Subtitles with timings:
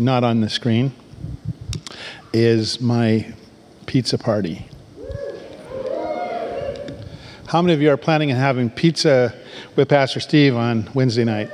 [0.00, 0.92] not on the screen,
[2.32, 3.34] is my
[3.84, 4.66] pizza party.
[7.46, 9.34] How many of you are planning on having pizza
[9.76, 11.50] with Pastor Steve on Wednesday night?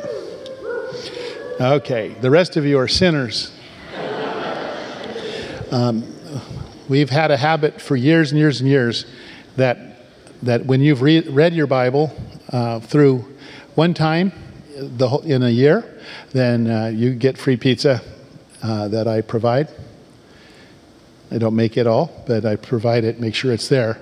[1.60, 3.50] Okay, the rest of you are sinners.
[5.72, 6.04] Um,
[6.88, 9.06] we've had a habit for years and years and years
[9.56, 10.06] that,
[10.42, 12.12] that when you've re- read your Bible
[12.50, 13.24] uh, through
[13.74, 14.32] one time
[14.76, 16.00] the whole, in a year,
[16.30, 18.00] then uh, you get free pizza
[18.62, 19.68] uh, that I provide.
[21.30, 24.00] I don't make it all, but I provide it, make sure it's there.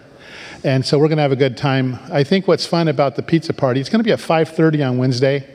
[0.62, 1.98] And so we're going to have a good time.
[2.11, 4.98] I think what's fun about the pizza party, it's going to be at 5:30 on
[4.98, 5.48] Wednesday.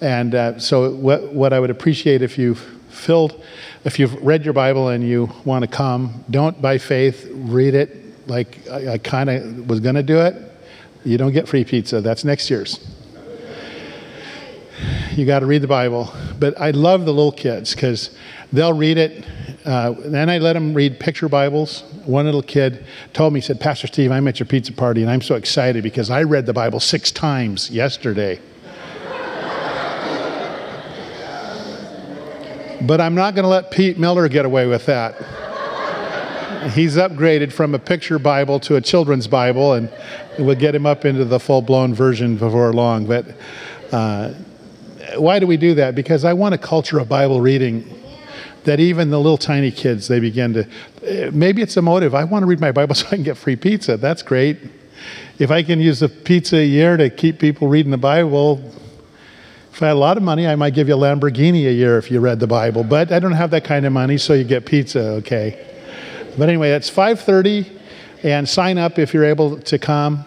[0.00, 3.42] And uh, so what, what I would appreciate if you've filled,
[3.84, 8.28] if you've read your Bible and you want to come, don't by faith read it
[8.28, 10.36] like I, I kind of was going to do it.
[11.04, 12.00] You don't get free pizza.
[12.00, 12.84] That's next year's.
[15.12, 16.12] You got to read the Bible.
[16.38, 18.16] But I love the little kids because
[18.52, 19.24] they'll read it.
[19.64, 21.82] Uh, then I let them read picture Bibles.
[22.04, 25.10] One little kid told me, he said, Pastor Steve, I'm at your pizza party, and
[25.10, 28.40] I'm so excited because I read the Bible six times yesterday.
[32.86, 35.16] but I'm not going to let Pete Miller get away with that.
[36.72, 39.90] He's upgraded from a picture Bible to a children's Bible, and
[40.38, 43.06] we'll get him up into the full blown version before long.
[43.06, 43.26] But
[43.92, 44.32] uh,
[45.16, 45.94] why do we do that?
[45.94, 47.97] Because I want a culture of Bible reading
[48.68, 52.14] that even the little tiny kids, they begin to, maybe it's a motive.
[52.14, 53.96] I want to read my Bible so I can get free pizza.
[53.96, 54.58] That's great.
[55.38, 58.60] If I can use the pizza a year to keep people reading the Bible,
[59.72, 61.96] if I had a lot of money, I might give you a Lamborghini a year
[61.96, 62.84] if you read the Bible.
[62.84, 65.66] But I don't have that kind of money, so you get pizza, okay?
[66.36, 67.70] But anyway, it's 5:30,
[68.22, 70.26] and sign up if you're able to come.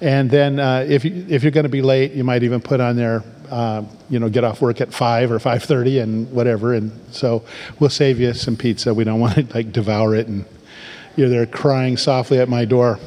[0.00, 2.80] And then uh, if, you, if you're going to be late, you might even put
[2.80, 6.72] on there uh, you know, get off work at five or five thirty and whatever.
[6.72, 7.44] And so
[7.78, 8.94] we'll save you some pizza.
[8.94, 10.46] We don't want to like devour it, and
[11.16, 12.98] you're there crying softly at my door.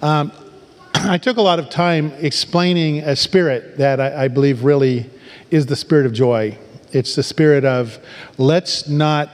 [0.00, 0.30] Um,
[0.94, 5.10] I took a lot of time explaining a spirit that I, I believe really
[5.50, 6.56] is the spirit of joy.
[6.92, 7.98] It's the spirit of
[8.38, 9.28] let's not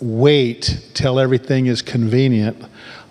[0.00, 2.60] wait till everything is convenient.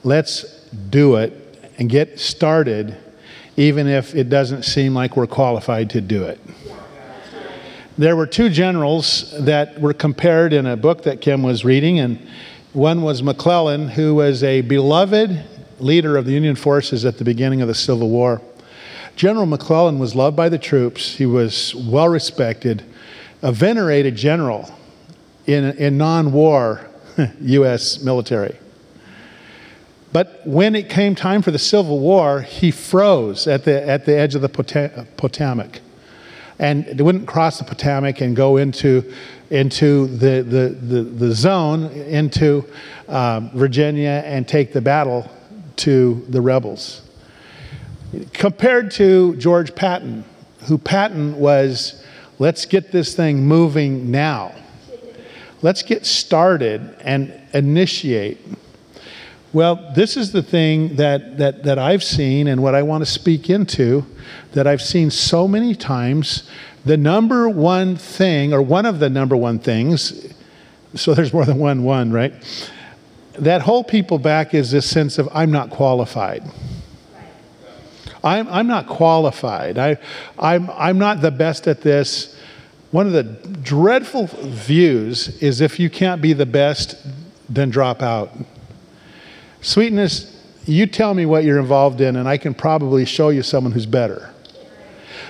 [0.03, 0.43] Let's
[0.89, 2.97] do it and get started
[3.57, 6.39] even if it doesn't seem like we're qualified to do it.
[7.97, 12.19] There were two generals that were compared in a book that Kim was reading, and
[12.73, 15.41] one was McClellan, who was a beloved
[15.79, 18.41] leader of the Union forces at the beginning of the Civil War.
[19.15, 22.83] General McClellan was loved by the troops, he was well respected,
[23.41, 24.69] a venerated general
[25.45, 26.85] in, in non war
[27.41, 27.99] U.S.
[28.03, 28.57] military.
[30.15, 34.17] But when it came time for the Civil War, he froze at the, at the
[34.17, 35.81] edge of the Potomac
[36.57, 39.11] and it wouldn't cross the Potomac and go into,
[39.49, 42.63] into the, the, the, the zone, into
[43.09, 45.29] um, Virginia, and take the battle
[45.75, 47.01] to the rebels.
[48.31, 50.23] Compared to George Patton,
[50.67, 52.01] who Patton was,
[52.39, 54.55] let's get this thing moving now.
[55.61, 58.39] Let's get started and initiate.
[59.55, 63.09] Well, this is the thing that, that, that I've seen and what I want to
[63.09, 64.05] speak into
[64.51, 66.43] that I've seen so many times.
[66.83, 70.33] The number one thing, or one of the number one things,
[70.93, 72.33] so there's more than one one, right?
[73.39, 76.43] That hold people back is this sense of I'm not qualified.
[78.25, 79.77] I'm, I'm not qualified.
[79.77, 79.97] I,
[80.37, 82.37] I'm, I'm not the best at this.
[82.91, 86.97] One of the dreadful views is if you can't be the best,
[87.47, 88.35] then drop out.
[89.65, 90.31] Sweetness,
[90.67, 93.87] you tell me what you're involved in, and I can probably show you someone who's
[93.87, 94.31] better.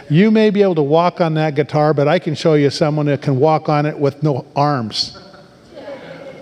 [0.09, 3.05] You may be able to walk on that guitar, but I can show you someone
[3.05, 5.17] that can walk on it with no arms.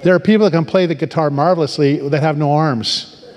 [0.01, 3.31] There are people that can play the guitar marvelously that have no arms.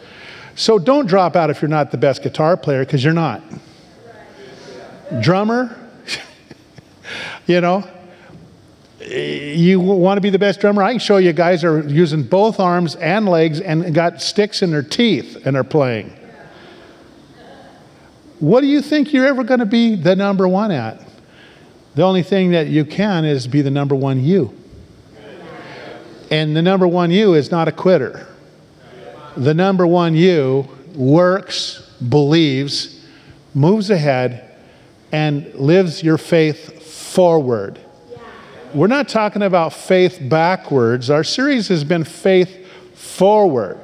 [0.55, 3.43] So don't drop out if you're not the best guitar player, because you're not.
[5.21, 5.79] Drummer,
[7.47, 7.87] you know,
[9.07, 10.83] you want to be the best drummer?
[10.83, 14.71] I can show you guys are using both arms and legs and got sticks in
[14.71, 16.13] their teeth and are playing.
[18.41, 21.01] What do you think you're ever going to be the number one at?
[21.95, 24.55] The only thing that you can is be the number one you.
[26.31, 28.27] And the number one you is not a quitter.
[29.37, 33.01] The number one you works, believes,
[33.55, 34.57] moves ahead,
[35.13, 37.81] and lives your faith forward
[38.77, 41.09] we're not talking about faith backwards.
[41.09, 43.81] Our series has been faith forward.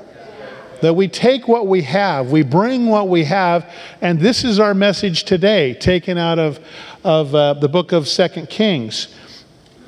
[0.82, 3.72] That we take what we have, we bring what we have,
[4.02, 6.60] and this is our message today, taken out of,
[7.04, 9.14] of uh, the book of Second Kings.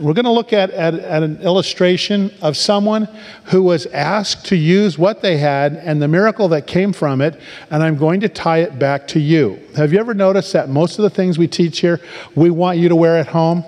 [0.01, 3.07] We're going to look at, at, at, an illustration of someone
[3.45, 7.39] who was asked to use what they had and the miracle that came from it,
[7.71, 9.61] and I'm going to tie it back to you.
[9.77, 12.01] Have you ever noticed that most of the things we teach here,
[12.35, 13.65] we want you to wear at home?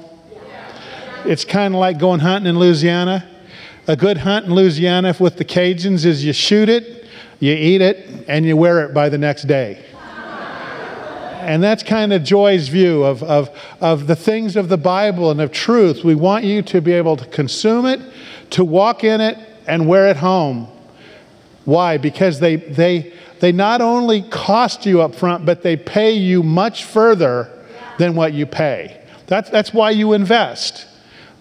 [1.27, 3.29] It's kind of like going hunting in Louisiana.
[3.89, 7.05] A good hunt in Louisiana with the Cajuns is you shoot it,
[7.41, 9.85] you eat it, and you wear it by the next day.
[11.41, 13.51] And that's kind of Joy's view of, of,
[13.81, 16.05] of the things of the Bible and of truth.
[16.05, 18.01] We want you to be able to consume it,
[18.51, 19.37] to walk in it,
[19.67, 20.69] and wear it home.
[21.65, 21.99] Why?
[21.99, 26.85] Because they, they, they not only cost you up front, but they pay you much
[26.85, 27.51] further
[27.99, 29.03] than what you pay.
[29.27, 30.87] That's, that's why you invest.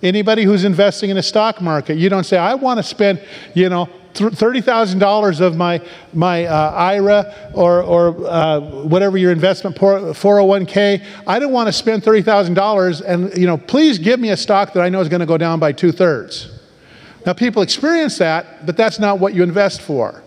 [0.05, 3.19] Anybody who's investing in a stock market, you don't say, I want to spend,
[3.55, 5.81] you know, $30,000 of my,
[6.13, 12.03] my uh, IRA or, or uh, whatever your investment 401k, I don't want to spend
[12.03, 15.25] $30,000 and, you know, please give me a stock that I know is going to
[15.25, 16.51] go down by two thirds.
[17.25, 20.21] Now, people experience that, but that's not what you invest for.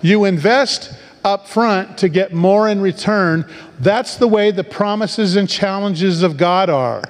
[0.00, 3.48] You invest up front to get more in return.
[3.78, 7.04] That's the way the promises and challenges of God are.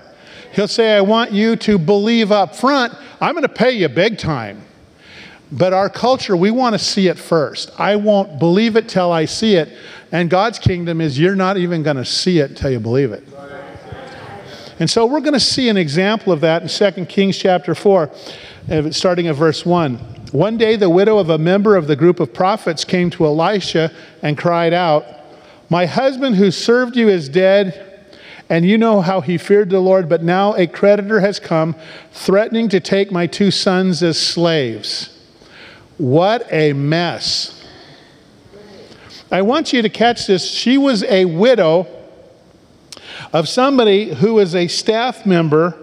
[0.53, 4.19] He'll say, I want you to believe up front, I'm going to pay you big
[4.19, 4.63] time.
[5.51, 7.71] But our culture, we want to see it first.
[7.79, 9.77] I won't believe it till I see it.
[10.11, 13.25] And God's kingdom is you're not even going to see it till you believe it.
[14.79, 18.11] And so we're going to see an example of that in 2 Kings chapter 4,
[18.71, 19.97] uh, starting at verse 1.
[20.33, 23.93] One day, the widow of a member of the group of prophets came to Elisha
[24.23, 25.05] and cried out,
[25.69, 27.92] My husband who served you is dead,
[28.49, 31.75] and you know how he feared the Lord, but now a creditor has come,
[32.13, 35.19] threatening to take my two sons as slaves.
[35.99, 37.65] What a mess.
[39.31, 40.51] I want you to catch this.
[40.51, 41.87] She was a widow
[43.33, 45.79] of somebody who was a staff member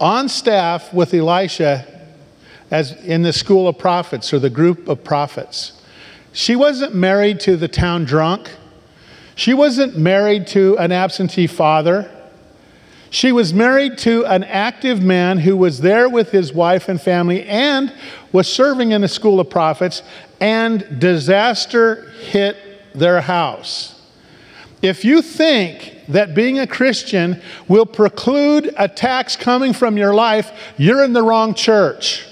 [0.00, 1.86] on staff with Elisha
[2.70, 5.72] as in the school of prophets or the group of prophets.
[6.32, 8.50] She wasn't married to the town drunk.
[9.38, 12.10] She wasn't married to an absentee father.
[13.08, 17.44] She was married to an active man who was there with his wife and family
[17.44, 17.94] and
[18.32, 20.02] was serving in the school of prophets,
[20.40, 22.56] and disaster hit
[22.96, 24.02] their house.
[24.82, 31.04] If you think that being a Christian will preclude attacks coming from your life, you're
[31.04, 32.26] in the wrong church.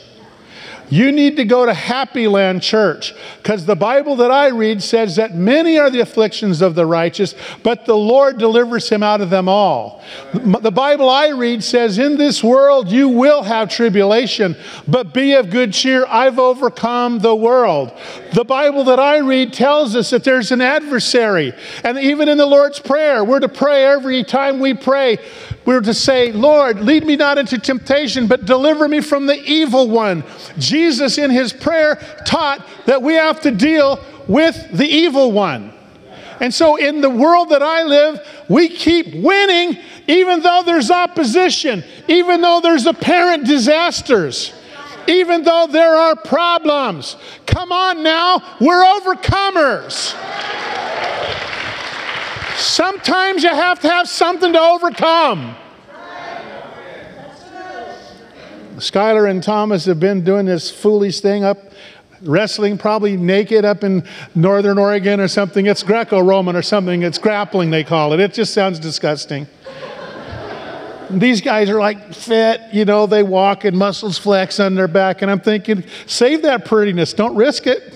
[0.88, 3.12] You need to go to Happy Land Church
[3.42, 7.34] because the Bible that I read says that many are the afflictions of the righteous,
[7.64, 10.02] but the Lord delivers him out of them all.
[10.32, 14.56] The Bible I read says, In this world you will have tribulation,
[14.86, 16.06] but be of good cheer.
[16.06, 17.92] I've overcome the world.
[18.32, 21.52] The Bible that I read tells us that there's an adversary.
[21.82, 25.18] And even in the Lord's Prayer, we're to pray every time we pray.
[25.66, 29.90] We're to say, Lord, lead me not into temptation, but deliver me from the evil
[29.90, 30.22] one.
[30.58, 35.72] Jesus, in his prayer, taught that we have to deal with the evil one.
[36.40, 41.82] And so, in the world that I live, we keep winning even though there's opposition,
[42.08, 44.52] even though there's apparent disasters,
[45.08, 47.16] even though there are problems.
[47.46, 50.14] Come on now, we're overcomers.
[52.56, 55.56] Sometimes you have to have something to overcome.
[58.76, 61.58] Skylar and Thomas have been doing this foolish thing up
[62.22, 65.66] wrestling, probably naked up in northern Oregon or something.
[65.66, 67.02] It's Greco Roman or something.
[67.02, 68.20] It's grappling, they call it.
[68.20, 69.46] It just sounds disgusting.
[71.10, 75.22] These guys are like fit, you know, they walk and muscles flex on their back.
[75.22, 77.94] And I'm thinking, save that prettiness, don't risk it.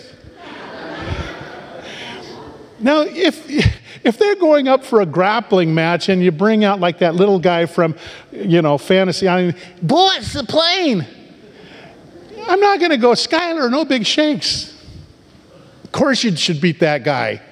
[2.79, 6.99] now, if if they're going up for a grappling match and you bring out like
[6.99, 7.95] that little guy from,
[8.33, 11.07] you know, fantasy, I mean, boy, it's the plane.
[12.49, 14.75] I'm not going to go, Skylar, no big shakes.
[15.85, 17.43] Of course, you should beat that guy.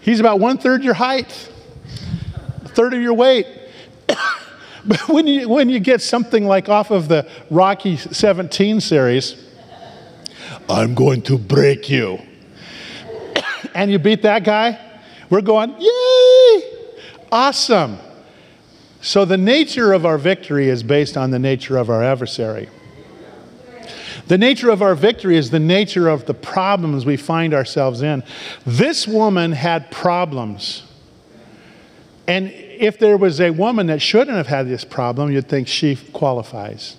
[0.00, 1.50] He's about one third your height,
[2.64, 3.46] a third of your weight.
[4.86, 9.44] but when you, when you get something like off of the Rocky 17 series,
[10.68, 12.20] I'm going to break you.
[13.74, 14.78] and you beat that guy,
[15.30, 16.62] we're going, yay!
[17.32, 17.98] Awesome.
[19.00, 22.68] So the nature of our victory is based on the nature of our adversary.
[24.26, 28.22] The nature of our victory is the nature of the problems we find ourselves in.
[28.66, 30.84] This woman had problems.
[32.28, 35.96] And if there was a woman that shouldn't have had this problem, you'd think she
[35.96, 36.96] qualifies.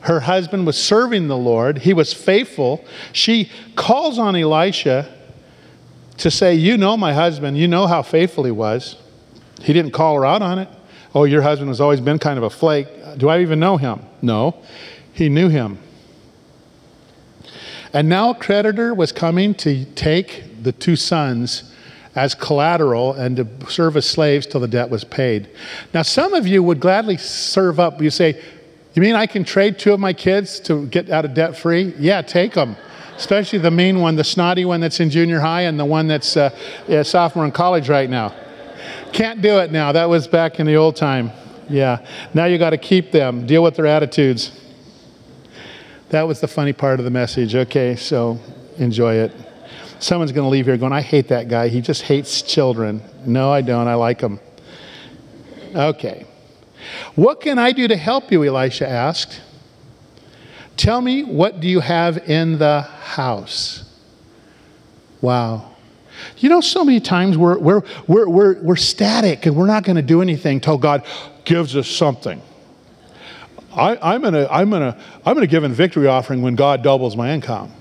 [0.00, 2.84] Her husband was serving the Lord, he was faithful.
[3.12, 5.12] She calls on Elisha
[6.18, 8.96] to say, You know my husband, you know how faithful he was.
[9.60, 10.68] He didn't call her out on it.
[11.14, 12.88] Oh, your husband has always been kind of a flake.
[13.18, 14.00] Do I even know him?
[14.20, 14.62] No,
[15.12, 15.78] he knew him.
[17.92, 21.72] And now a creditor was coming to take the two sons
[22.16, 25.48] as collateral and to serve as slaves till the debt was paid.
[25.92, 28.00] Now, some of you would gladly serve up.
[28.02, 28.40] You say,
[28.94, 31.94] You mean I can trade two of my kids to get out of debt free?
[31.98, 32.76] Yeah, take them.
[33.16, 36.36] Especially the mean one, the snotty one that's in junior high, and the one that's
[36.36, 36.50] uh,
[36.88, 38.34] a sophomore in college right now.
[39.12, 39.92] Can't do it now.
[39.92, 41.30] That was back in the old time.
[41.68, 42.04] Yeah.
[42.34, 44.60] Now you got to keep them, deal with their attitudes.
[46.10, 47.54] That was the funny part of the message.
[47.54, 48.38] Okay, so
[48.78, 49.32] enjoy it.
[50.00, 51.68] Someone's going to leave here going, I hate that guy.
[51.68, 53.02] He just hates children.
[53.24, 53.88] No, I don't.
[53.88, 54.38] I like them.
[55.74, 56.26] Okay.
[57.14, 58.44] What can I do to help you?
[58.44, 59.40] Elisha asked.
[60.76, 63.84] Tell me, what do you have in the house?
[65.20, 65.74] Wow.
[66.38, 69.96] You know, so many times we're, we're, we're, we're, we're static and we're not going
[69.96, 71.04] to do anything until God
[71.44, 72.40] gives us something.
[73.76, 77.16] I, am going to I'm gonna, I'm gonna give a victory offering when God doubles
[77.16, 77.72] my income.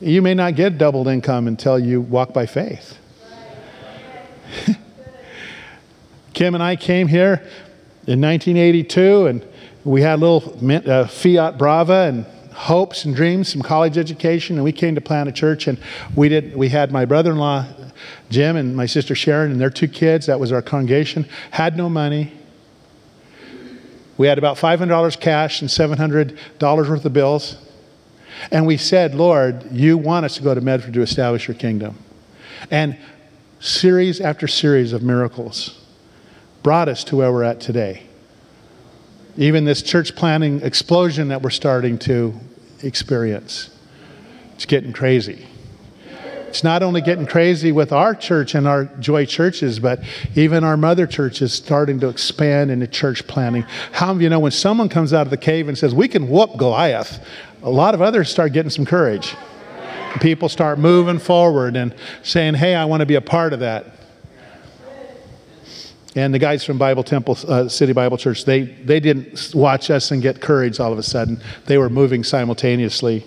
[0.00, 2.98] You may not get doubled income until you walk by faith.
[6.32, 7.34] Kim and I came here
[8.06, 9.46] in 1982, and
[9.84, 14.64] we had a little uh, Fiat Brava and hopes and dreams, some college education, and
[14.64, 15.66] we came to plant a church.
[15.66, 15.78] And
[16.14, 16.56] we did.
[16.56, 17.66] We had my brother-in-law
[18.30, 20.26] Jim and my sister Sharon and their two kids.
[20.26, 21.26] That was our congregation.
[21.50, 22.32] Had no money.
[24.16, 27.56] We had about $500 cash and $700 worth of bills.
[28.50, 31.98] And we said, Lord, you want us to go to Medford to establish your kingdom.
[32.70, 32.98] And
[33.60, 35.80] series after series of miracles
[36.62, 38.04] brought us to where we're at today.
[39.36, 42.34] Even this church planting explosion that we're starting to
[42.82, 43.70] experience.
[44.54, 45.46] It's getting crazy.
[46.52, 50.00] It's not only getting crazy with our church and our joy churches, but
[50.34, 53.62] even our mother church is starting to expand into church planting.
[53.92, 56.58] How you know when someone comes out of the cave and says, We can whoop
[56.58, 57.26] Goliath?
[57.62, 59.34] A lot of others start getting some courage.
[60.20, 63.86] People start moving forward and saying, Hey, I want to be a part of that.
[66.14, 70.10] And the guys from Bible Temple, uh, City Bible Church, they, they didn't watch us
[70.10, 71.40] and get courage all of a sudden.
[71.66, 73.26] They were moving simultaneously.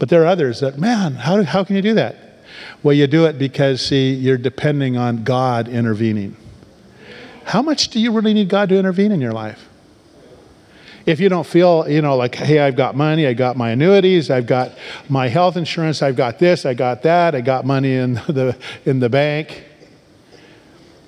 [0.00, 2.44] But there are others that, man, how, how can you do that?
[2.82, 6.36] Well, you do it because, see, you're depending on God intervening.
[7.44, 9.68] How much do you really need God to intervene in your life?
[11.06, 14.30] If you don't feel, you know, like, hey, I've got money, I've got my annuities,
[14.30, 14.72] I've got
[15.08, 19.00] my health insurance, I've got this, I got that, I got money in the, in
[19.00, 19.64] the bank.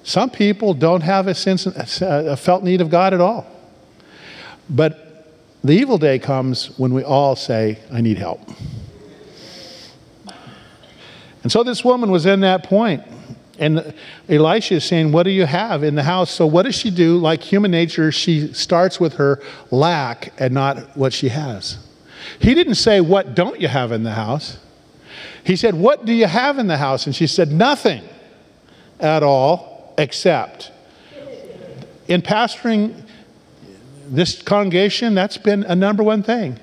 [0.04, 3.46] Some people don't have a sense, a felt need of God at all.
[4.68, 5.32] But
[5.64, 8.40] the evil day comes when we all say, I need help.
[11.42, 13.02] And so this woman was in that point.
[13.58, 13.94] And
[14.28, 16.30] Elisha is saying, What do you have in the house?
[16.30, 17.18] So, what does she do?
[17.18, 21.78] Like human nature, she starts with her lack and not what she has.
[22.40, 24.58] He didn't say, What don't you have in the house?
[25.44, 27.06] He said, What do you have in the house?
[27.06, 28.02] And she said, Nothing
[28.98, 30.72] at all, except.
[32.08, 33.02] In pastoring
[34.06, 36.58] this congregation, that's been a number one thing.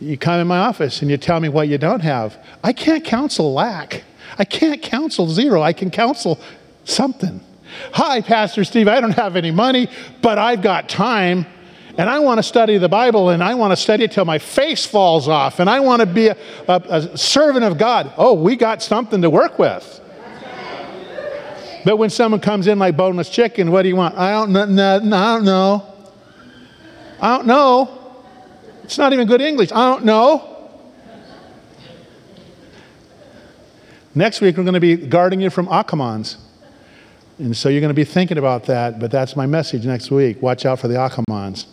[0.00, 2.36] You come in my office and you tell me what you don't have.
[2.64, 4.02] I can't counsel lack.
[4.38, 6.40] I can't counsel zero, I can counsel
[6.84, 7.40] something.
[7.92, 9.88] Hi, Pastor Steve, I don't have any money,
[10.20, 11.46] but I've got time.
[11.98, 14.38] And I want to study the Bible and I want to study it till my
[14.38, 15.60] face falls off.
[15.60, 16.36] And I want to be a,
[16.66, 18.12] a, a servant of God.
[18.16, 20.00] Oh, we got something to work with.
[21.84, 24.16] But when someone comes in like boneless chicken, what do you want?
[24.16, 25.86] I don't no, I don't know.
[27.20, 27.98] I don't know.
[28.84, 29.72] It's not even good English.
[29.72, 30.48] I don't know.
[34.14, 36.36] Next week, we're going to be guarding you from Akamans.
[37.38, 40.42] And so you're going to be thinking about that, but that's my message next week.
[40.42, 41.66] Watch out for the Akamans.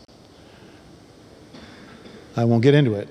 [2.37, 3.09] I won't get into it.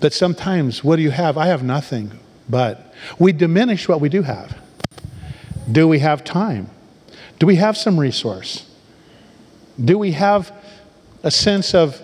[0.00, 1.38] But sometimes, what do you have?
[1.38, 2.12] I have nothing.
[2.48, 4.61] But we diminish what we do have.
[5.70, 6.70] Do we have time?
[7.38, 8.66] Do we have some resource?
[9.82, 10.52] Do we have
[11.22, 12.00] a sense of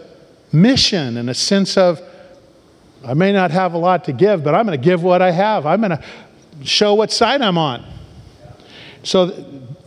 [0.52, 2.00] mission and a sense of
[3.04, 5.30] I may not have a lot to give, but I'm going to give what I
[5.30, 5.66] have.
[5.66, 6.02] I'm going to
[6.64, 7.84] show what side I'm on.
[9.04, 9.32] So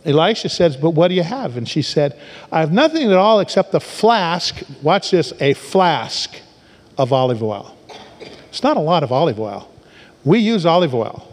[0.04, 1.56] Elisha says, But what do you have?
[1.56, 2.18] And she said,
[2.50, 4.62] I have nothing at all except a flask.
[4.82, 6.34] Watch this a flask
[6.96, 7.76] of olive oil.
[8.48, 9.70] It's not a lot of olive oil.
[10.24, 11.28] We use olive oil.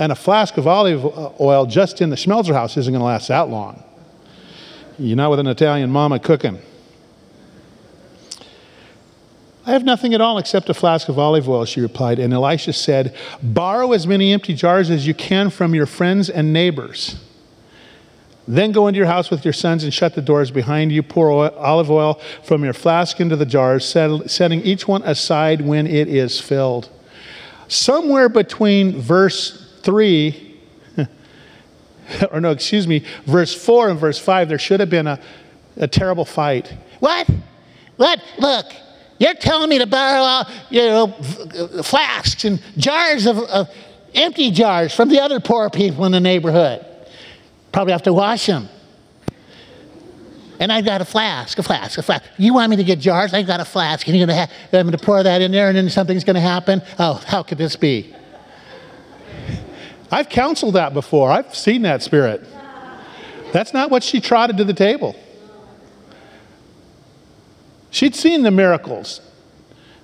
[0.00, 1.04] And a flask of olive
[1.38, 3.84] oil just in the schmelzer house isn't going to last that long.
[4.98, 6.58] You're not with an Italian mama cooking.
[9.66, 12.18] I have nothing at all except a flask of olive oil, she replied.
[12.18, 16.50] And Elisha said, Borrow as many empty jars as you can from your friends and
[16.50, 17.22] neighbors.
[18.48, 21.02] Then go into your house with your sons and shut the doors behind you.
[21.02, 25.86] Pour oil, olive oil from your flask into the jars, setting each one aside when
[25.86, 26.88] it is filled.
[27.68, 30.60] Somewhere between verse 3,
[32.30, 35.20] or no, excuse me, verse 4 and verse 5, there should have been a,
[35.76, 36.72] a terrible fight.
[37.00, 37.28] What?
[37.96, 38.22] What?
[38.38, 38.66] Look,
[39.18, 41.08] you're telling me to borrow, uh, you know,
[41.82, 43.68] flasks and jars of, of
[44.14, 46.84] empty jars from the other poor people in the neighborhood.
[47.72, 48.68] Probably have to wash them.
[50.58, 52.22] And I've got a flask, a flask, a flask.
[52.36, 53.32] You want me to get jars?
[53.32, 54.06] I've got a flask.
[54.06, 56.34] And you're going to have me to pour that in there and then something's going
[56.34, 56.82] to happen?
[56.98, 58.14] Oh, how could this be?
[60.10, 61.30] I've counseled that before.
[61.30, 62.44] I've seen that spirit.
[63.52, 65.16] That's not what she trotted to the table.
[67.90, 69.20] She'd seen the miracles.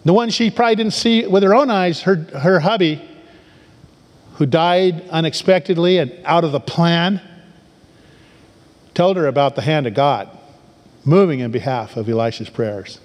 [0.04, 3.02] The one she probably didn't see with her own eyes, her, her hubby,
[4.34, 7.20] who died unexpectedly and out of the plan
[8.94, 10.28] told her about the hand of God
[11.04, 13.00] moving in behalf of Elisha's prayers.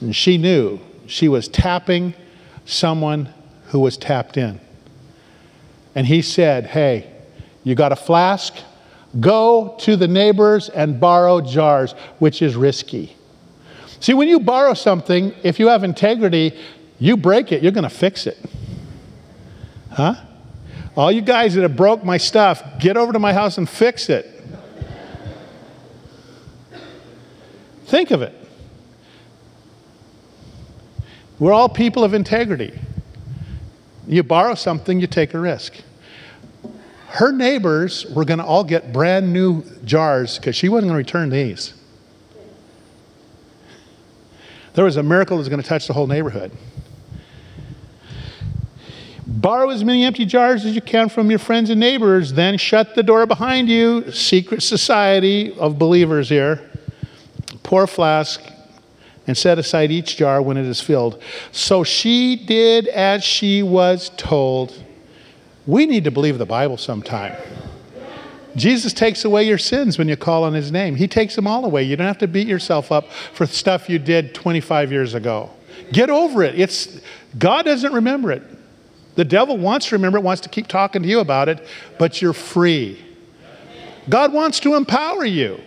[0.00, 2.14] And she knew she was tapping
[2.64, 3.32] someone
[3.66, 4.60] who was tapped in.
[5.94, 7.10] And he said, Hey,
[7.64, 8.54] you got a flask?
[9.20, 13.14] Go to the neighbors and borrow jars, which is risky.
[14.00, 16.58] See, when you borrow something, if you have integrity,
[16.98, 18.38] you break it, you're going to fix it.
[19.90, 20.14] Huh?
[20.96, 24.08] All you guys that have broke my stuff, get over to my house and fix
[24.08, 24.28] it.
[27.86, 28.34] Think of it.
[31.38, 32.78] We're all people of integrity.
[34.06, 35.76] You borrow something, you take a risk.
[37.08, 41.06] Her neighbors were going to all get brand new jars because she wasn't going to
[41.06, 41.74] return these.
[44.74, 46.50] There was a miracle that was going to touch the whole neighborhood.
[49.26, 52.94] Borrow as many empty jars as you can from your friends and neighbors, then shut
[52.94, 54.10] the door behind you.
[54.10, 56.70] Secret society of believers here
[57.62, 58.40] pour flask,
[59.26, 61.22] and set aside each jar when it is filled.
[61.52, 64.82] So she did as she was told.
[65.66, 67.36] We need to believe the Bible sometime.
[68.56, 70.96] Jesus takes away your sins when you call on his name.
[70.96, 71.84] He takes them all away.
[71.84, 75.50] You don't have to beat yourself up for stuff you did 25 years ago.
[75.92, 76.58] Get over it.
[76.58, 77.00] It's
[77.38, 78.42] God doesn't remember it.
[79.14, 81.66] The devil wants to remember it, wants to keep talking to you about it,
[81.98, 83.02] but you're free.
[84.08, 85.60] God wants to empower you.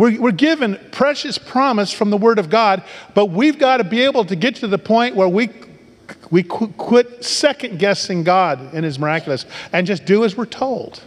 [0.00, 2.82] We're, we're given precious promise from the Word of God,
[3.12, 5.50] but we've got to be able to get to the point where we,
[6.30, 11.02] we quit second guessing God and His miraculous and just do as we're told.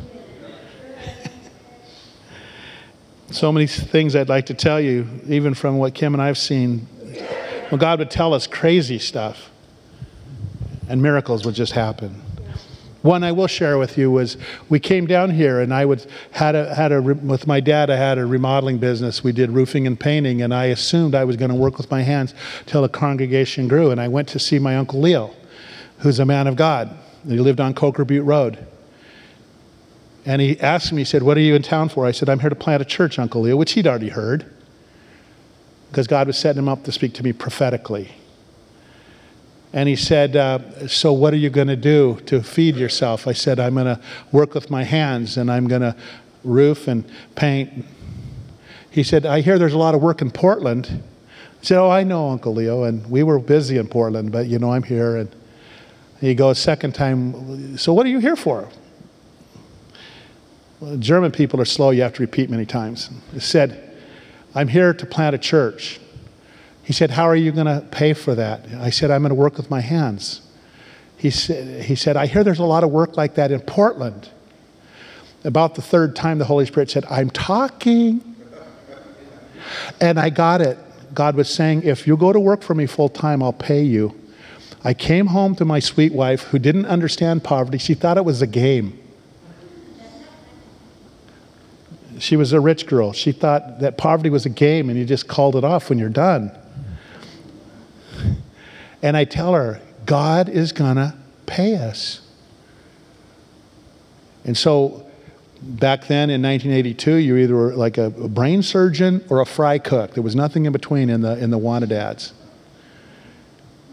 [3.31, 6.37] so many things I'd like to tell you, even from what Kim and I have
[6.37, 6.87] seen.
[7.71, 9.49] Well, God would tell us crazy stuff,
[10.87, 12.22] and miracles would just happen.
[13.03, 14.37] One I will share with you was
[14.69, 17.97] we came down here and I would, had a, had a, with my dad, I
[17.97, 19.23] had a remodeling business.
[19.23, 22.01] We did roofing and painting, and I assumed I was going to work with my
[22.01, 22.33] hands
[22.65, 23.91] till the congregation grew.
[23.91, 25.33] And I went to see my Uncle Leo,
[25.99, 26.97] who's a man of God.
[27.27, 28.65] He lived on Coker Butte Road.
[30.25, 32.05] And he asked me, he said, What are you in town for?
[32.05, 34.45] I said, I'm here to plant a church, Uncle Leo, which he'd already heard
[35.89, 38.09] because God was setting him up to speak to me prophetically.
[39.73, 43.27] And he said, uh, So, what are you going to do to feed yourself?
[43.27, 43.99] I said, I'm going to
[44.31, 45.95] work with my hands and I'm going to
[46.43, 47.03] roof and
[47.35, 47.85] paint.
[48.91, 51.03] He said, I hear there's a lot of work in Portland.
[51.61, 52.83] I said, Oh, I know, Uncle Leo.
[52.83, 55.15] And we were busy in Portland, but you know, I'm here.
[55.17, 55.35] And
[56.21, 58.69] he goes, Second time, so what are you here for?
[60.79, 63.09] Well, German people are slow, you have to repeat many times.
[63.33, 63.97] He said,
[64.53, 65.99] I'm here to plant a church.
[66.83, 68.65] He said, How are you going to pay for that?
[68.79, 70.41] I said, I'm going to work with my hands.
[71.17, 74.29] He said, he said, I hear there's a lot of work like that in Portland.
[75.45, 78.35] About the third time, the Holy Spirit said, I'm talking.
[80.01, 80.77] And I got it.
[81.13, 84.19] God was saying, If you go to work for me full time, I'll pay you.
[84.83, 87.77] I came home to my sweet wife who didn't understand poverty.
[87.77, 88.99] She thought it was a game.
[92.19, 93.13] She was a rich girl.
[93.13, 96.09] She thought that poverty was a game and you just called it off when you're
[96.09, 96.51] done.
[99.03, 101.13] And I tell her, God is going to
[101.45, 102.21] pay us.
[104.45, 105.05] And so
[105.61, 110.13] back then in 1982, you either were like a, brain surgeon or a fry cook.
[110.13, 112.33] There was nothing in between in the, in the wanted ads.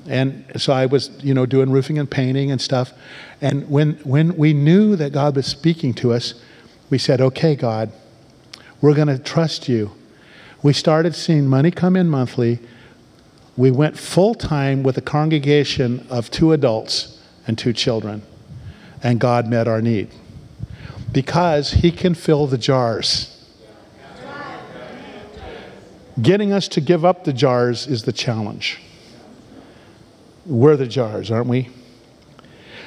[0.06, 2.92] And so I was, you know, doing roofing and painting and stuff.
[3.40, 6.34] And when, when we knew that God was speaking to us,
[6.88, 7.92] we said, okay, God,
[8.80, 9.90] we're going to trust you.
[10.62, 12.60] We started seeing money come in monthly
[13.56, 18.22] we went full time with a congregation of two adults and two children,
[19.02, 20.10] and God met our need.
[21.12, 23.36] Because he can fill the jars.
[26.20, 28.80] Getting us to give up the jars is the challenge.
[30.46, 31.70] We're the jars, aren't we?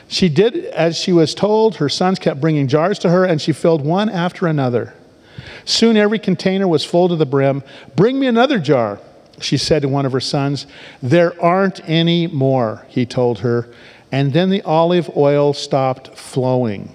[0.07, 1.77] She did as she was told.
[1.77, 4.93] Her sons kept bringing jars to her, and she filled one after another.
[5.65, 7.63] Soon every container was full to the brim.
[7.95, 8.99] Bring me another jar,
[9.39, 10.67] she said to one of her sons.
[11.01, 13.67] There aren't any more, he told her.
[14.11, 16.93] And then the olive oil stopped flowing.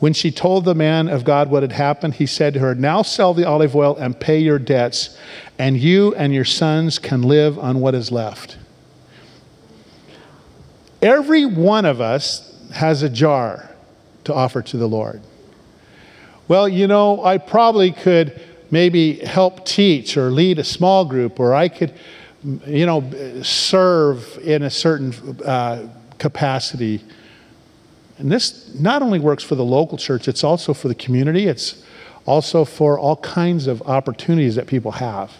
[0.00, 3.02] When she told the man of God what had happened, he said to her, Now
[3.02, 5.16] sell the olive oil and pay your debts,
[5.58, 8.56] and you and your sons can live on what is left.
[11.02, 13.70] Every one of us has a jar
[14.24, 15.22] to offer to the Lord.
[16.48, 21.54] Well, you know, I probably could maybe help teach or lead a small group, or
[21.54, 21.92] I could,
[22.66, 25.12] you know, serve in a certain
[25.44, 27.02] uh, capacity.
[28.18, 31.82] And this not only works for the local church, it's also for the community, it's
[32.26, 35.32] also for all kinds of opportunities that people have.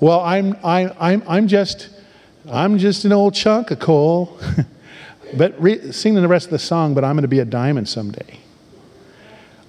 [0.00, 1.88] Well, I'm, I, I'm, I'm just
[2.50, 4.38] I'm just an old chunk of coal.
[5.36, 7.88] but re- singing the rest of the song, but I'm going to be a diamond
[7.88, 8.38] someday.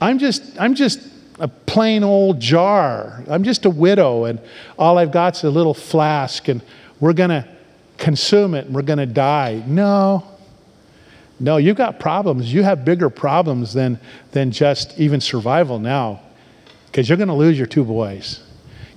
[0.01, 0.99] I'm just, I'm just
[1.39, 3.23] a plain old jar.
[3.27, 4.39] I'm just a widow, and
[4.77, 6.61] all I've got is a little flask, and
[6.99, 7.47] we're going to
[7.97, 9.63] consume it and we're going to die.
[9.65, 10.27] No.
[11.39, 12.53] No, you've got problems.
[12.53, 13.99] You have bigger problems than,
[14.31, 16.21] than just even survival now,
[16.87, 18.41] because you're going to lose your two boys.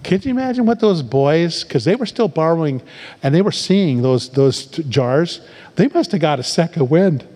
[0.03, 2.81] Can you imagine what those boys, because they were still borrowing
[3.23, 5.41] and they were seeing those, those jars,
[5.75, 7.27] they must have got a second wind.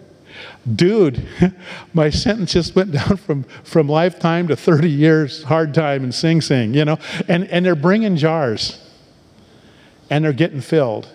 [0.75, 1.27] Dude,
[1.95, 6.41] my sentence just went down from, from lifetime to 30 years, hard time and Sing
[6.41, 6.99] Sing, you know?
[7.29, 8.87] And, and they're bringing jars
[10.11, 11.09] and they're getting filled.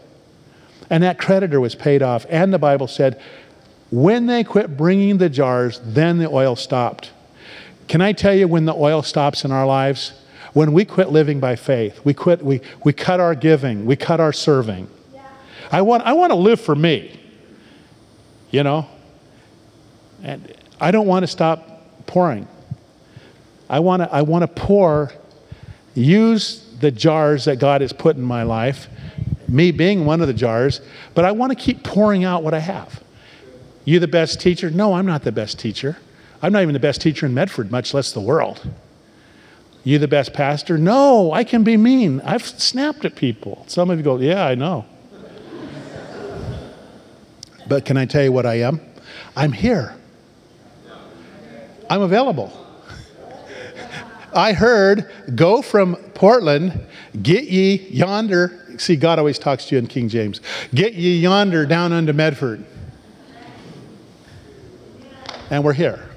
[0.90, 2.26] And that creditor was paid off.
[2.30, 3.22] And the Bible said,
[3.92, 7.12] when they quit bringing the jars, then the oil stopped.
[7.88, 10.14] Can I tell you when the oil stops in our lives?
[10.54, 14.20] When we quit living by faith, we quit, we, we cut our giving, we cut
[14.20, 14.88] our serving.
[15.14, 15.28] Yeah.
[15.72, 17.20] I want, I want to live for me,
[18.52, 18.88] you know?
[20.24, 22.48] And I don't want to stop pouring.
[23.70, 25.12] I want to, I want to pour,
[25.94, 28.88] use the jars that God has put in my life,
[29.48, 30.82] me being one of the jars,
[31.14, 33.02] but I want to keep pouring out what I have.
[33.86, 34.70] You the best teacher?
[34.70, 35.98] No, I'm not the best teacher.
[36.42, 38.68] I'm not even the best teacher in Medford, much less the world.
[39.84, 40.78] You the best pastor?
[40.78, 42.20] No, I can be mean.
[42.22, 43.64] I've snapped at people.
[43.68, 44.86] Some of you go, Yeah, I know.
[47.68, 48.82] but can I tell you what I am?
[49.36, 49.96] I'm here.
[51.90, 52.52] I'm available.
[54.34, 56.88] I heard, go from Portland,
[57.22, 58.62] get ye yonder.
[58.78, 60.42] See, God always talks to you in King James.
[60.74, 62.66] Get ye yonder down unto Medford.
[65.50, 66.10] And we're here.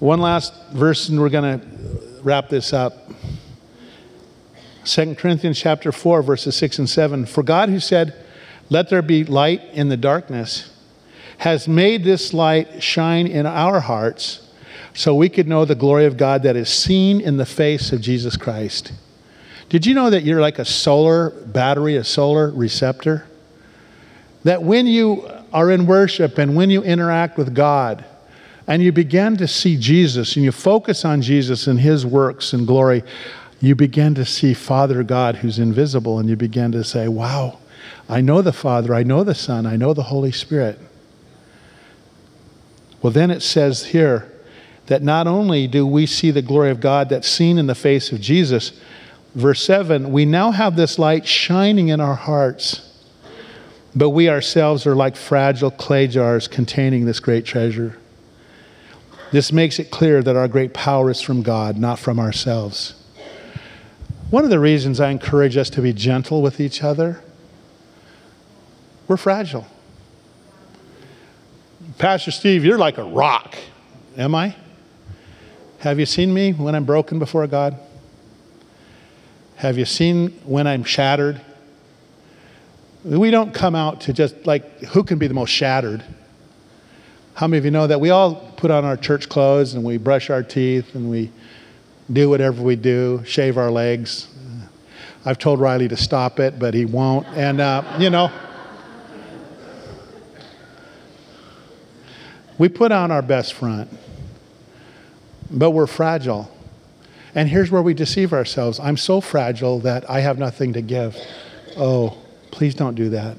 [0.00, 1.66] One last verse, and we're going to
[2.22, 3.10] wrap this up.
[4.84, 7.26] 2 Corinthians chapter 4, verses 6 and 7.
[7.26, 8.14] For God, who said,
[8.70, 10.70] Let there be light in the darkness,
[11.38, 14.48] has made this light shine in our hearts
[14.94, 18.00] so we could know the glory of God that is seen in the face of
[18.00, 18.92] Jesus Christ.
[19.68, 23.26] Did you know that you're like a solar battery, a solar receptor?
[24.44, 28.04] That when you are in worship and when you interact with God,
[28.66, 32.66] and you begin to see Jesus and you focus on Jesus and his works and
[32.66, 33.02] glory,
[33.60, 37.58] you begin to see Father God who's invisible, and you begin to say, Wow,
[38.08, 40.78] I know the Father, I know the Son, I know the Holy Spirit.
[43.02, 44.30] Well, then it says here
[44.86, 48.10] that not only do we see the glory of God that's seen in the face
[48.10, 48.72] of Jesus,
[49.34, 52.84] verse 7 we now have this light shining in our hearts.
[53.94, 57.98] But we ourselves are like fragile clay jars containing this great treasure.
[59.30, 62.94] This makes it clear that our great power is from God, not from ourselves.
[64.30, 67.22] One of the reasons I encourage us to be gentle with each other,
[69.06, 69.66] we're fragile.
[71.98, 73.56] Pastor Steve, you're like a rock.
[74.16, 74.54] Am I?
[75.80, 77.76] Have you seen me when I'm broken before God?
[79.56, 81.40] Have you seen when I'm shattered?
[83.02, 86.04] We don't come out to just like, who can be the most shattered?
[87.34, 89.96] How many of you know that we all put on our church clothes and we
[89.96, 91.32] brush our teeth and we
[92.12, 94.28] do whatever we do, shave our legs?
[95.24, 97.26] I've told Riley to stop it, but he won't.
[97.28, 98.30] And, uh, you know,
[102.58, 103.90] we put on our best front,
[105.50, 106.50] but we're fragile.
[107.34, 111.16] And here's where we deceive ourselves I'm so fragile that I have nothing to give.
[111.76, 112.18] Oh,
[112.50, 113.36] please don't do that.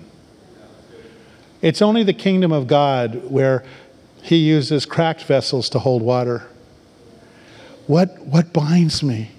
[1.62, 3.66] It's only the kingdom of God where
[4.22, 6.48] He uses cracked vessels to hold water.
[7.88, 9.32] What, what binds me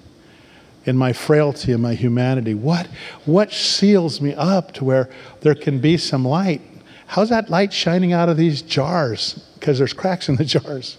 [0.85, 2.53] in my frailty and my humanity?
[2.53, 2.88] What,
[3.25, 5.09] what seals me up to where
[5.40, 6.61] there can be some light?
[7.07, 9.47] How's that light shining out of these jars?
[9.61, 10.96] Because there's cracks in the jars.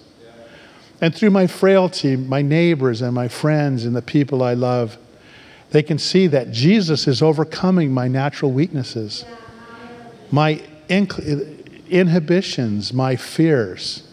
[1.01, 4.99] And through my frailty, my neighbors and my friends and the people I love,
[5.71, 9.25] they can see that Jesus is overcoming my natural weaknesses,
[10.29, 14.07] my inhibitions, my fears.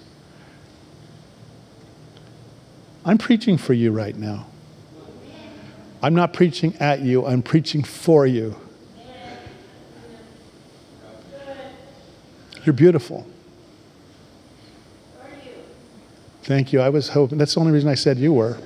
[3.05, 4.47] I'm preaching for you right now.
[6.03, 8.57] I'm not preaching at you, I'm preaching for you.
[12.65, 13.27] You're beautiful.
[16.49, 16.81] Thank you.
[16.81, 18.57] I was hoping, that's the only reason I said you were.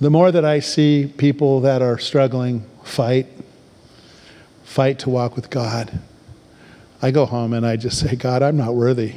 [0.00, 3.28] the more that I see people that are struggling fight,
[4.64, 6.00] fight to walk with God,
[7.00, 9.14] I go home and I just say, God, I'm not worthy.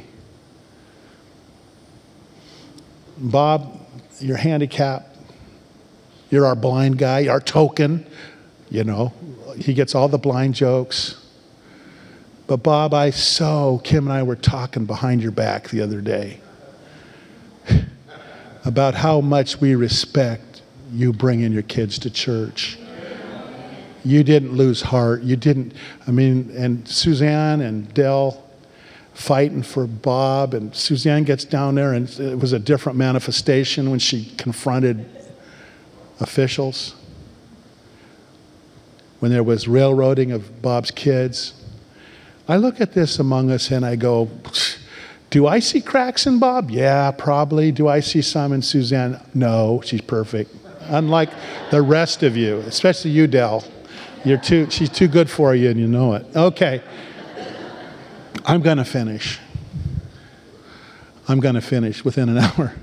[3.18, 3.80] Bob,
[4.20, 5.18] you're handicapped.
[6.30, 8.06] You're our blind guy, our token.
[8.70, 9.12] You know,
[9.56, 11.20] he gets all the blind jokes.
[12.46, 16.40] But Bob, I so, Kim and I were talking behind your back the other day
[18.64, 22.78] about how much we respect you bringing your kids to church.
[24.04, 25.22] You didn't lose heart.
[25.22, 25.72] You didn't,
[26.06, 28.42] I mean, and Suzanne and Dell
[29.14, 33.98] fighting for Bob, and Suzanne gets down there, and it was a different manifestation when
[33.98, 35.08] she confronted
[36.20, 36.94] officials.
[39.20, 41.54] When there was railroading of Bob's kids,
[42.46, 44.28] I look at this among us and I go,
[45.30, 46.70] do I see cracks in Bob?
[46.70, 47.72] Yeah, probably.
[47.72, 49.20] Do I see some in Suzanne?
[49.34, 50.54] No, she's perfect.
[50.82, 51.30] Unlike
[51.70, 53.64] the rest of you, especially you, Dell.
[54.24, 56.26] You're too, she's too good for you and you know it.
[56.36, 56.82] Okay.
[58.44, 59.38] I'm going to finish.
[61.26, 62.74] I'm going to finish within an hour.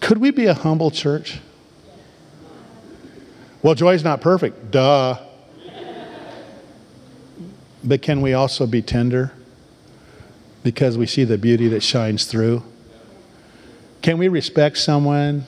[0.00, 1.40] Could we be a humble church?
[3.62, 4.70] Well, Joy's not perfect.
[4.70, 5.18] Duh.
[7.84, 9.32] But can we also be tender
[10.62, 12.62] because we see the beauty that shines through?
[14.02, 15.44] Can we respect someone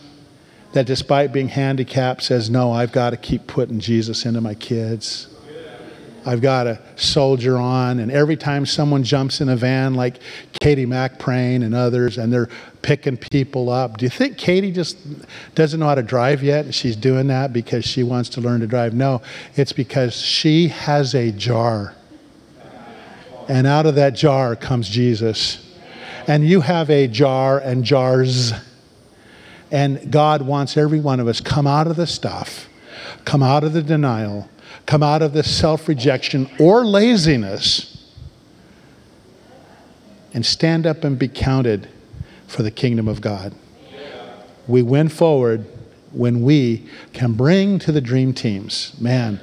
[0.73, 5.29] that, despite being handicapped, says, No, I've got to keep putting Jesus into my kids?
[6.27, 7.99] I've got to soldier on.
[7.99, 10.21] And every time someone jumps in a van, like
[10.59, 12.49] Katie McPrain and others, and they're
[12.81, 14.97] picking people up, do you think Katie just
[15.55, 16.73] doesn't know how to drive yet?
[16.75, 18.95] She's doing that because she wants to learn to drive?
[18.95, 19.21] No,
[19.55, 21.95] it's because she has a jar
[23.49, 25.61] and out of that jar comes Jesus.
[26.27, 28.53] And you have a jar and jars.
[29.71, 32.69] And God wants every one of us come out of the stuff,
[33.25, 34.49] come out of the denial,
[34.87, 38.13] come out of the self rejection or laziness,
[40.33, 41.89] and stand up and be counted
[42.47, 43.55] for the kingdom of God.
[44.67, 45.67] We win forward
[46.13, 49.41] when we can bring to the dream teams, man,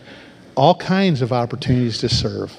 [0.56, 2.58] all kinds of opportunities to serve.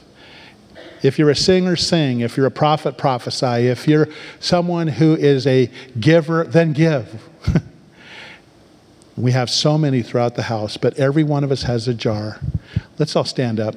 [1.02, 2.20] If you're a singer, sing.
[2.20, 3.68] If you're a prophet, prophesy.
[3.68, 7.28] If you're someone who is a giver, then give.
[9.16, 12.40] we have so many throughout the house, but every one of us has a jar.
[12.98, 13.74] Let's all stand up.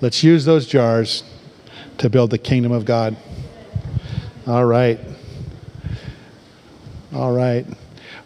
[0.00, 1.24] Let's use those jars
[1.98, 3.16] to build the kingdom of God.
[4.46, 4.98] All right.
[7.12, 7.66] All right.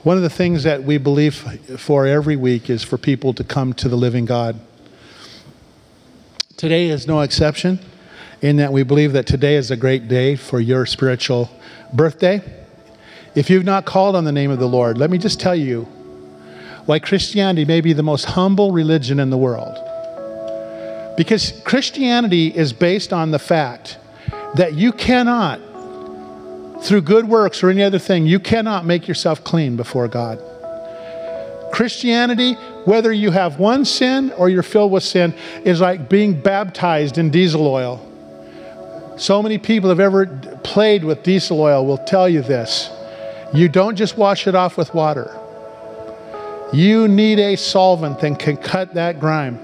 [0.02, 1.34] One of the things that we believe
[1.78, 4.60] for every week is for people to come to the living God.
[6.56, 7.80] Today is no exception
[8.40, 11.50] in that we believe that today is a great day for your spiritual
[11.92, 12.40] birthday.
[13.34, 15.82] If you've not called on the name of the Lord, let me just tell you
[16.86, 19.76] why Christianity may be the most humble religion in the world.
[21.16, 23.98] Because Christianity is based on the fact
[24.54, 25.58] that you cannot,
[26.84, 30.40] through good works or any other thing, you cannot make yourself clean before God.
[31.72, 37.18] Christianity, whether you have one sin or you're filled with sin, is like being baptized
[37.18, 38.10] in diesel oil.
[39.16, 40.26] So many people have ever
[40.64, 42.90] played with diesel oil will tell you this.
[43.52, 45.30] You don't just wash it off with water.
[46.72, 49.58] You need a solvent that can cut that grime.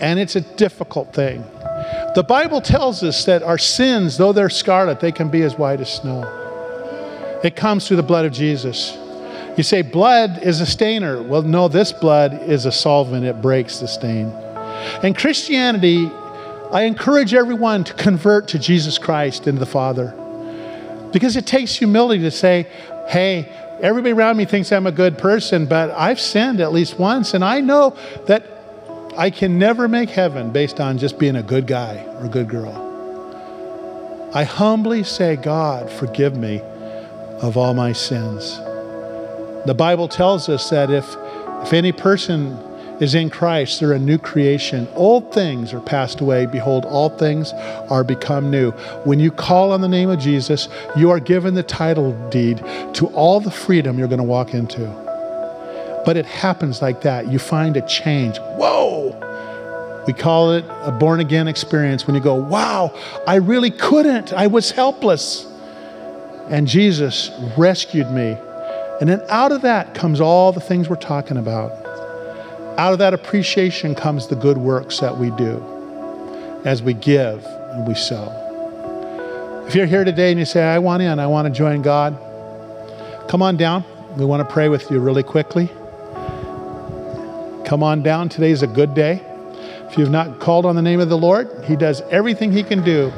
[0.00, 1.44] And it's a difficult thing.
[2.14, 5.80] The Bible tells us that our sins, though they're scarlet, they can be as white
[5.80, 6.22] as snow.
[7.44, 8.96] It comes through the blood of Jesus.
[9.56, 11.22] You say blood is a stainer.
[11.22, 14.26] Well, no, this blood is a solvent, it breaks the stain.
[15.02, 16.10] And Christianity,
[16.72, 20.12] I encourage everyone to convert to Jesus Christ and the Father.
[21.12, 22.66] Because it takes humility to say,
[23.08, 23.48] hey,
[23.80, 27.44] everybody around me thinks I'm a good person, but I've sinned at least once, and
[27.44, 28.44] I know that
[29.16, 32.48] I can never make heaven based on just being a good guy or a good
[32.48, 32.90] girl.
[34.34, 36.60] I humbly say, God, forgive me
[37.40, 38.58] of all my sins.
[39.66, 41.16] The Bible tells us that if,
[41.66, 42.52] if any person
[43.00, 44.86] is in Christ, they're a new creation.
[44.94, 46.46] Old things are passed away.
[46.46, 47.52] Behold, all things
[47.90, 48.72] are become new.
[49.04, 52.58] When you call on the name of Jesus, you are given the title deed
[52.94, 54.86] to all the freedom you're going to walk into.
[56.04, 57.32] But it happens like that.
[57.32, 58.38] You find a change.
[58.38, 59.20] Whoa!
[60.06, 62.94] We call it a born again experience when you go, wow,
[63.26, 64.34] I really couldn't.
[64.34, 65.46] I was helpless.
[66.50, 68.36] And Jesus rescued me.
[69.00, 71.72] And then out of that comes all the things we're talking about.
[72.78, 75.62] Out of that appreciation comes the good works that we do
[76.64, 78.40] as we give and we sow.
[79.66, 82.16] If you're here today and you say, I want in, I want to join God,
[83.28, 83.84] come on down.
[84.16, 85.68] We want to pray with you really quickly.
[87.64, 88.28] Come on down.
[88.28, 89.22] Today's a good day.
[89.88, 92.84] If you've not called on the name of the Lord, He does everything He can
[92.84, 93.12] do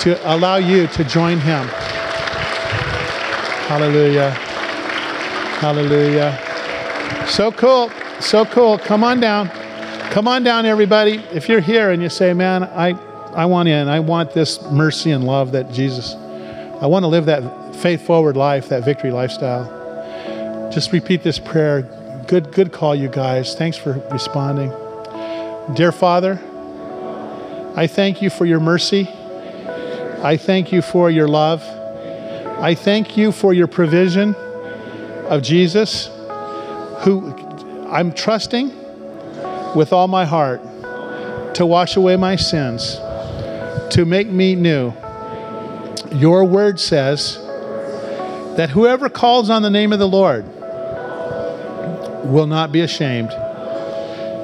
[0.00, 1.66] to allow you to join Him.
[3.68, 4.47] Hallelujah.
[5.58, 6.38] Hallelujah.
[7.26, 7.90] So cool.
[8.20, 8.78] So cool.
[8.78, 9.48] Come on down.
[10.12, 11.16] Come on down, everybody.
[11.32, 12.90] If you're here and you say, man, I,
[13.34, 17.26] I want in, I want this mercy and love that Jesus, I want to live
[17.26, 20.70] that faith forward life, that victory lifestyle.
[20.72, 21.82] Just repeat this prayer.
[22.28, 23.56] Good, good call, you guys.
[23.56, 24.70] Thanks for responding.
[25.74, 26.40] Dear Father,
[27.74, 29.08] I thank you for your mercy.
[30.22, 31.64] I thank you for your love.
[32.60, 34.36] I thank you for your provision
[35.28, 36.10] of Jesus,
[37.00, 37.34] who
[37.88, 38.68] I'm trusting
[39.74, 40.62] with all my heart
[41.54, 42.96] to wash away my sins,
[43.94, 44.92] to make me new.
[46.12, 47.36] Your word says
[48.56, 50.46] that whoever calls on the name of the Lord
[52.24, 53.30] will not be ashamed.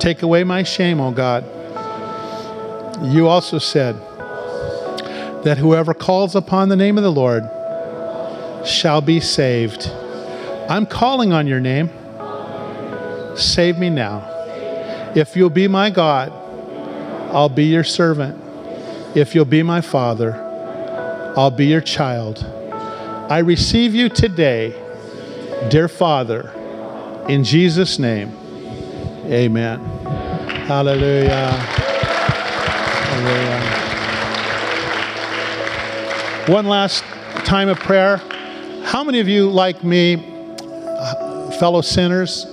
[0.01, 1.45] Take away my shame, O God.
[3.13, 3.97] You also said
[5.45, 7.45] that whoever calls upon the name of the Lord
[8.67, 9.91] shall be saved.
[10.69, 11.91] I'm calling on your name.
[13.37, 14.31] Save me now.
[15.15, 16.33] If you'll be my God,
[17.33, 18.41] I'll be your servant.
[19.15, 20.35] If you'll be my father,
[21.37, 22.45] I'll be your child.
[23.29, 24.75] I receive you today,
[25.69, 26.51] dear Father,
[27.29, 28.33] in Jesus' name.
[29.27, 29.81] Amen.
[30.67, 31.51] Hallelujah.
[33.11, 33.61] Hallelujah.
[36.47, 37.05] One last
[37.45, 38.17] time of prayer.
[38.85, 40.34] How many of you, like me,
[41.55, 42.47] fellow sinners,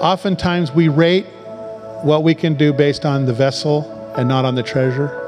[0.00, 1.26] oftentimes we rate
[2.02, 5.24] what we can do based on the vessel and not on the treasure?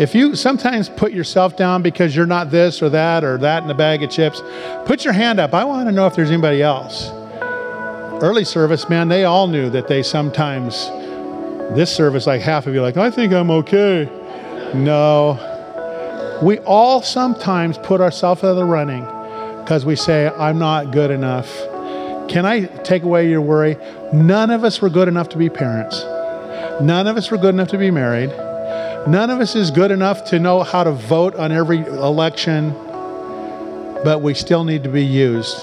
[0.00, 3.70] If you sometimes put yourself down because you're not this or that or that in
[3.70, 4.42] a bag of chips,
[4.86, 5.54] put your hand up.
[5.54, 7.10] I want to know if there's anybody else
[8.22, 10.88] early service, man, they all knew that they sometimes,
[11.76, 14.08] this service, like half of you, like, I think I'm okay.
[14.74, 15.38] No.
[16.42, 19.04] We all sometimes put ourselves out of the running
[19.64, 21.50] because we say, I'm not good enough.
[22.28, 23.78] Can I take away your worry?
[24.12, 26.02] None of us were good enough to be parents.
[26.82, 28.28] None of us were good enough to be married.
[29.08, 32.72] None of us is good enough to know how to vote on every election,
[34.04, 35.56] but we still need to be used.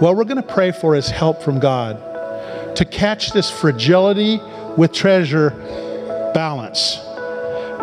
[0.00, 4.40] What we're going to pray for is help from God to catch this fragility
[4.78, 5.50] with treasure
[6.32, 6.98] balance.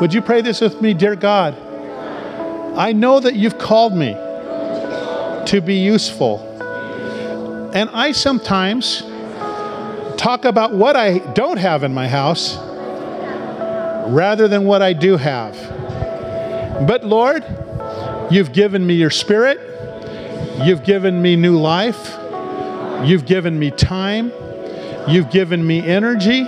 [0.01, 1.55] Would you pray this with me, dear God?
[2.75, 4.17] I know that you've called me
[5.47, 6.49] to be useful.
[7.73, 9.01] And I sometimes
[10.17, 12.57] talk about what I don't have in my house
[14.07, 15.53] rather than what I do have.
[16.87, 17.43] But Lord,
[18.31, 19.59] you've given me your spirit.
[20.63, 22.17] You've given me new life.
[23.03, 24.31] You've given me time.
[25.07, 26.47] You've given me energy.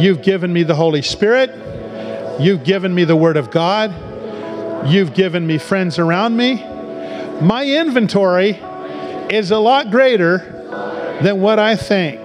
[0.00, 1.50] You've given me the Holy Spirit.
[2.40, 3.94] You've given me the Word of God.
[4.88, 6.64] You've given me friends around me.
[7.40, 8.50] My inventory
[9.30, 10.38] is a lot greater
[11.22, 12.20] than what I think.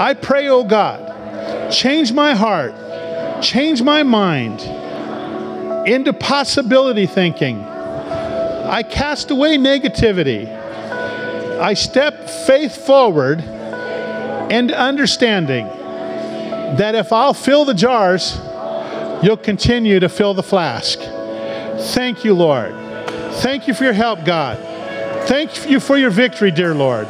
[0.00, 2.74] I pray, oh God, change my heart,
[3.42, 4.60] change my mind
[5.86, 7.62] into possibility thinking
[8.72, 10.48] I cast away negativity.
[10.48, 18.38] I step faith forward and understanding that if I'll fill the jars,
[19.22, 20.98] you'll continue to fill the flask.
[21.92, 22.81] Thank you, Lord.
[23.40, 24.58] Thank you for your help, God.
[25.26, 27.08] Thank you for your victory, dear Lord.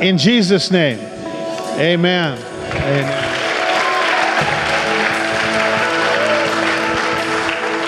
[0.00, 0.98] In Jesus' name,
[1.78, 2.38] amen.
[2.38, 3.29] Amen.